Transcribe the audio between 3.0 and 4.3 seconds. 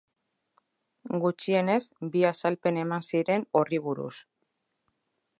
ziren horri buruz.